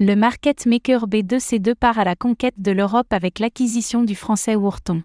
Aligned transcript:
Le 0.00 0.14
market 0.14 0.64
maker 0.64 1.08
B2C2 1.08 1.74
part 1.74 1.98
à 1.98 2.04
la 2.04 2.14
conquête 2.14 2.54
de 2.56 2.70
l'Europe 2.70 3.12
avec 3.12 3.40
l'acquisition 3.40 4.04
du 4.04 4.14
français 4.14 4.54
Ourton. 4.54 5.02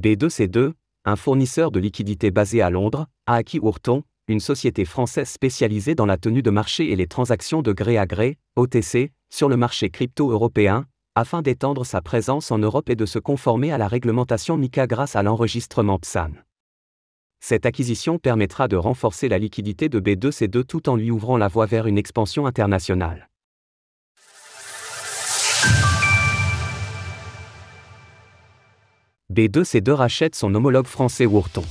B2C2, 0.00 0.72
un 1.04 1.14
fournisseur 1.14 1.70
de 1.70 1.78
liquidités 1.78 2.32
basé 2.32 2.60
à 2.60 2.70
Londres, 2.70 3.06
a 3.28 3.36
acquis 3.36 3.60
Ourton, 3.60 4.02
une 4.26 4.40
société 4.40 4.84
française 4.84 5.28
spécialisée 5.28 5.94
dans 5.94 6.06
la 6.06 6.16
tenue 6.16 6.42
de 6.42 6.50
marché 6.50 6.90
et 6.90 6.96
les 6.96 7.06
transactions 7.06 7.62
de 7.62 7.72
gré 7.72 7.96
à 7.96 8.04
gré, 8.04 8.36
OTC, 8.56 9.12
sur 9.32 9.48
le 9.48 9.56
marché 9.56 9.90
crypto 9.90 10.28
européen, 10.28 10.86
afin 11.14 11.40
d'étendre 11.40 11.86
sa 11.86 12.02
présence 12.02 12.50
en 12.50 12.58
Europe 12.58 12.90
et 12.90 12.96
de 12.96 13.06
se 13.06 13.20
conformer 13.20 13.70
à 13.70 13.78
la 13.78 13.86
réglementation 13.86 14.56
MICA 14.56 14.88
grâce 14.88 15.14
à 15.14 15.22
l'enregistrement 15.22 16.00
PSAN. 16.00 16.32
Cette 17.38 17.64
acquisition 17.64 18.18
permettra 18.18 18.66
de 18.66 18.74
renforcer 18.74 19.28
la 19.28 19.38
liquidité 19.38 19.88
de 19.88 20.00
B2C2 20.00 20.64
tout 20.64 20.88
en 20.88 20.96
lui 20.96 21.12
ouvrant 21.12 21.36
la 21.36 21.46
voie 21.46 21.66
vers 21.66 21.86
une 21.86 21.98
expansion 21.98 22.46
internationale. 22.46 23.28
B2C2 29.34 29.90
rachète 29.90 30.36
son 30.36 30.54
homologue 30.54 30.86
français 30.86 31.26
Wurton. 31.26 31.64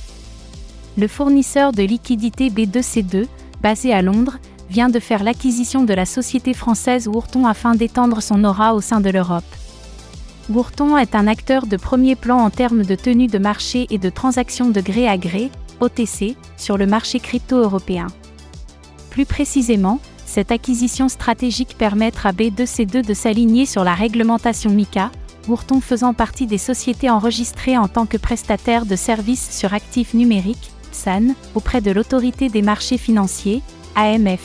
Le 0.98 1.08
fournisseur 1.08 1.72
de 1.72 1.82
liquidités 1.82 2.50
B2C2, 2.50 3.26
basé 3.62 3.92
à 3.92 4.02
Londres, 4.02 4.38
vient 4.68 4.90
de 4.90 5.00
faire 5.00 5.24
l'acquisition 5.24 5.82
de 5.84 5.94
la 5.94 6.04
société 6.04 6.52
française 6.52 7.08
Wurton 7.08 7.46
afin 7.46 7.74
d'étendre 7.74 8.22
son 8.22 8.44
aura 8.44 8.74
au 8.74 8.80
sein 8.80 9.00
de 9.00 9.10
l'Europe. 9.10 9.44
Wurton 10.50 10.98
est 10.98 11.14
un 11.14 11.26
acteur 11.26 11.66
de 11.66 11.78
premier 11.78 12.16
plan 12.16 12.38
en 12.38 12.50
termes 12.50 12.84
de 12.84 12.94
tenue 12.94 13.28
de 13.28 13.38
marché 13.38 13.86
et 13.90 13.98
de 13.98 14.10
transactions 14.10 14.68
de 14.68 14.80
gré 14.82 15.08
à 15.08 15.16
gré, 15.16 15.50
OTC, 15.80 16.36
sur 16.58 16.76
le 16.76 16.86
marché 16.86 17.18
crypto 17.18 17.56
européen. 17.56 18.08
Plus 19.10 19.24
précisément, 19.24 20.00
cette 20.26 20.52
acquisition 20.52 21.08
stratégique 21.08 21.76
permettra 21.78 22.30
à 22.30 22.32
B2C2 22.32 23.06
de 23.06 23.14
s'aligner 23.14 23.64
sur 23.64 23.84
la 23.84 23.94
réglementation 23.94 24.70
MICA, 24.70 25.10
Bourton 25.46 25.80
faisant 25.80 26.14
partie 26.14 26.46
des 26.46 26.58
sociétés 26.58 27.10
enregistrées 27.10 27.76
en 27.76 27.88
tant 27.88 28.06
que 28.06 28.16
prestataire 28.16 28.86
de 28.86 28.96
services 28.96 29.56
sur 29.56 29.74
actifs 29.74 30.14
numériques, 30.14 30.70
SAN, 30.92 31.34
auprès 31.54 31.80
de 31.80 31.90
l'autorité 31.90 32.48
des 32.48 32.62
marchés 32.62 32.98
financiers, 32.98 33.62
AMF. 33.94 34.40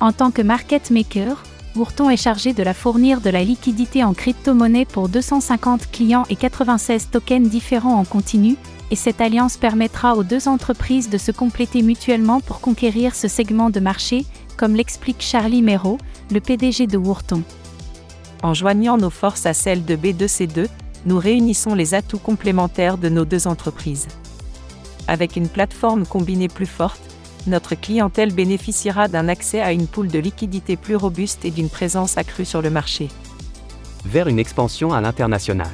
En 0.00 0.12
tant 0.12 0.30
que 0.30 0.42
market 0.42 0.90
maker, 0.90 1.42
Bourton 1.74 2.10
est 2.10 2.16
chargé 2.16 2.52
de 2.52 2.62
la 2.62 2.74
fournir 2.74 3.20
de 3.20 3.30
la 3.30 3.44
liquidité 3.44 4.02
en 4.02 4.14
crypto-monnaie 4.14 4.84
pour 4.84 5.08
250 5.08 5.90
clients 5.90 6.24
et 6.30 6.36
96 6.36 7.10
tokens 7.10 7.48
différents 7.48 7.98
en 7.98 8.04
continu, 8.04 8.56
et 8.90 8.96
cette 8.96 9.20
alliance 9.20 9.56
permettra 9.56 10.16
aux 10.16 10.24
deux 10.24 10.48
entreprises 10.48 11.10
de 11.10 11.18
se 11.18 11.30
compléter 11.30 11.82
mutuellement 11.82 12.40
pour 12.40 12.60
conquérir 12.60 13.14
ce 13.14 13.28
segment 13.28 13.70
de 13.70 13.78
marché, 13.78 14.24
comme 14.56 14.74
l'explique 14.74 15.20
Charlie 15.22 15.62
Mero, 15.62 15.98
le 16.32 16.40
PDG 16.40 16.86
de 16.86 16.98
Bourton. 16.98 17.42
En 18.42 18.54
joignant 18.54 18.96
nos 18.96 19.10
forces 19.10 19.44
à 19.44 19.52
celles 19.52 19.84
de 19.84 19.96
B2C2, 19.96 20.68
nous 21.04 21.18
réunissons 21.18 21.74
les 21.74 21.94
atouts 21.94 22.18
complémentaires 22.18 22.96
de 22.96 23.08
nos 23.08 23.24
deux 23.24 23.46
entreprises. 23.46 24.08
Avec 25.08 25.36
une 25.36 25.48
plateforme 25.48 26.06
combinée 26.06 26.48
plus 26.48 26.66
forte, 26.66 27.00
notre 27.46 27.74
clientèle 27.74 28.32
bénéficiera 28.32 29.08
d'un 29.08 29.28
accès 29.28 29.60
à 29.60 29.72
une 29.72 29.86
poule 29.86 30.08
de 30.08 30.18
liquidités 30.18 30.76
plus 30.76 30.96
robuste 30.96 31.44
et 31.44 31.50
d'une 31.50 31.68
présence 31.68 32.16
accrue 32.16 32.44
sur 32.44 32.62
le 32.62 32.70
marché. 32.70 33.08
Vers 34.06 34.28
une 34.28 34.38
expansion 34.38 34.92
à 34.92 35.00
l'international. 35.00 35.70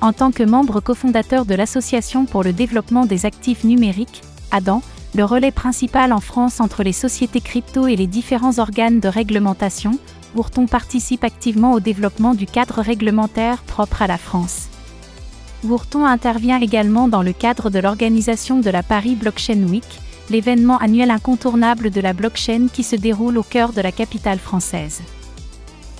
En 0.00 0.12
tant 0.12 0.30
que 0.30 0.44
membre 0.44 0.80
cofondateur 0.80 1.44
de 1.44 1.54
l'Association 1.56 2.24
pour 2.24 2.44
le 2.44 2.52
développement 2.52 3.04
des 3.04 3.26
actifs 3.26 3.64
numériques, 3.64 4.22
ADAN, 4.52 4.82
le 5.16 5.24
relais 5.24 5.50
principal 5.50 6.12
en 6.12 6.20
France 6.20 6.60
entre 6.60 6.84
les 6.84 6.92
sociétés 6.92 7.40
crypto 7.40 7.88
et 7.88 7.96
les 7.96 8.06
différents 8.06 8.58
organes 8.58 9.00
de 9.00 9.08
réglementation, 9.08 9.98
Bourton 10.34 10.66
participe 10.66 11.24
activement 11.24 11.72
au 11.72 11.80
développement 11.80 12.34
du 12.34 12.46
cadre 12.46 12.80
réglementaire 12.80 13.62
propre 13.62 14.02
à 14.02 14.06
la 14.06 14.18
France. 14.18 14.68
Bourton 15.64 16.04
intervient 16.04 16.60
également 16.60 17.08
dans 17.08 17.22
le 17.22 17.32
cadre 17.32 17.70
de 17.70 17.78
l'organisation 17.78 18.60
de 18.60 18.70
la 18.70 18.82
Paris 18.82 19.16
Blockchain 19.16 19.64
Week, 19.64 20.00
l'événement 20.30 20.78
annuel 20.78 21.10
incontournable 21.10 21.90
de 21.90 22.00
la 22.00 22.12
blockchain 22.12 22.68
qui 22.72 22.84
se 22.84 22.96
déroule 22.96 23.38
au 23.38 23.42
cœur 23.42 23.72
de 23.72 23.80
la 23.80 23.90
capitale 23.90 24.38
française. 24.38 25.00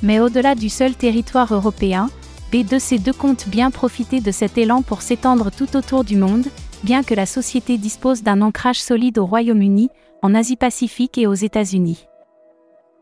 Mais 0.03 0.21
au-delà 0.21 0.55
du 0.55 0.69
seul 0.69 0.95
territoire 0.95 1.53
européen, 1.53 2.09
B2C2 2.53 3.13
compte 3.13 3.49
bien 3.49 3.71
profiter 3.71 4.21
de 4.21 4.31
cet 4.31 4.59
élan 4.59 4.83
pour 4.83 5.03
s'étendre 5.03 5.51
tout 5.51 5.77
autour 5.77 6.05
du 6.05 6.17
monde, 6.17 6.47
bien 6.85 7.03
que 7.03 7.15
la 7.15 7.27
société 7.27 7.79
dispose 7.79 8.23
d'un 8.23 8.41
ancrage 8.43 8.81
solide 8.81 9.19
au 9.19 9.27
Royaume-Uni, 9.27 9.91
en 10.23 10.35
Asie-Pacifique 10.35 11.19
et 11.19 11.27
aux 11.27 11.35
États-Unis. 11.35 12.07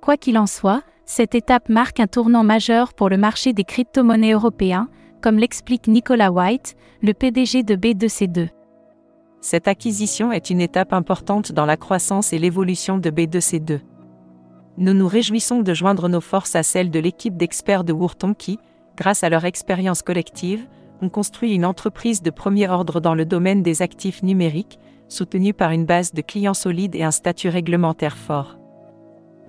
Quoi 0.02 0.16
qu'il 0.16 0.38
en 0.38 0.46
soit, 0.46 0.82
cette 1.08 1.36
étape 1.36 1.68
marque 1.68 2.00
un 2.00 2.08
tournant 2.08 2.42
majeur 2.42 2.92
pour 2.92 3.08
le 3.08 3.16
marché 3.16 3.52
des 3.52 3.62
crypto-monnaies 3.62 4.32
européens, 4.32 4.88
comme 5.22 5.38
l'explique 5.38 5.86
Nicolas 5.86 6.32
White, 6.32 6.74
le 7.00 7.14
PDG 7.14 7.62
de 7.62 7.76
B2C2. 7.76 8.48
Cette 9.40 9.68
acquisition 9.68 10.32
est 10.32 10.50
une 10.50 10.60
étape 10.60 10.92
importante 10.92 11.52
dans 11.52 11.64
la 11.64 11.76
croissance 11.76 12.32
et 12.32 12.38
l'évolution 12.40 12.98
de 12.98 13.10
B2C2. 13.10 13.80
Nous 14.78 14.94
nous 14.94 15.06
réjouissons 15.06 15.62
de 15.62 15.74
joindre 15.74 16.08
nos 16.08 16.20
forces 16.20 16.56
à 16.56 16.64
celles 16.64 16.90
de 16.90 16.98
l'équipe 16.98 17.36
d'experts 17.36 17.84
de 17.84 17.92
Wurton 17.92 18.34
qui, 18.34 18.58
grâce 18.96 19.22
à 19.22 19.28
leur 19.28 19.44
expérience 19.44 20.02
collective, 20.02 20.66
ont 21.00 21.08
construit 21.08 21.54
une 21.54 21.64
entreprise 21.64 22.20
de 22.20 22.30
premier 22.30 22.68
ordre 22.68 23.00
dans 23.00 23.14
le 23.14 23.24
domaine 23.24 23.62
des 23.62 23.80
actifs 23.80 24.24
numériques, 24.24 24.80
soutenue 25.08 25.54
par 25.54 25.70
une 25.70 25.86
base 25.86 26.12
de 26.12 26.20
clients 26.20 26.52
solides 26.52 26.96
et 26.96 27.04
un 27.04 27.12
statut 27.12 27.48
réglementaire 27.48 28.16
fort. 28.16 28.58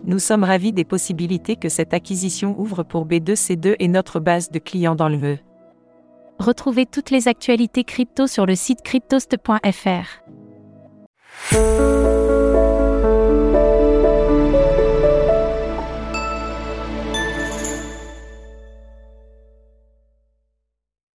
Nous 0.03 0.19
sommes 0.19 0.43
ravis 0.43 0.73
des 0.73 0.85
possibilités 0.85 1.55
que 1.55 1.69
cette 1.69 1.93
acquisition 1.93 2.59
ouvre 2.59 2.83
pour 2.83 3.05
B2C2 3.05 3.75
et 3.79 3.87
notre 3.87 4.19
base 4.19 4.51
de 4.51 4.59
clients 4.59 4.95
dans 4.95 5.09
le 5.09 5.17
VE. 5.17 5.37
Retrouvez 6.39 6.85
toutes 6.85 7.09
les 7.09 7.27
actualités 7.27 7.83
crypto 7.83 8.27
sur 8.27 8.45
le 8.45 8.55
site 8.55 8.83
cryptost.fr. 8.83 10.23